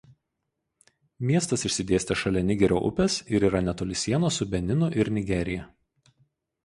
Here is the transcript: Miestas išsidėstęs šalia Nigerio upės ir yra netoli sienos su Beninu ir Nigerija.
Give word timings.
Miestas 1.31 1.65
išsidėstęs 1.69 2.21
šalia 2.23 2.43
Nigerio 2.47 2.81
upės 2.89 3.17
ir 3.35 3.47
yra 3.51 3.63
netoli 3.67 4.01
sienos 4.05 4.41
su 4.43 4.49
Beninu 4.55 4.93
ir 5.03 5.13
Nigerija. 5.19 5.69